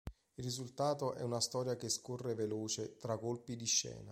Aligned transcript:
Il 0.33 0.43
risultato 0.43 1.13
è 1.13 1.21
una 1.21 1.39
storia 1.39 1.75
che 1.75 1.87
scorre 1.87 2.33
veloce 2.33 2.97
tra 2.97 3.19
colpi 3.19 3.55
di 3.55 3.65
scena. 3.67 4.09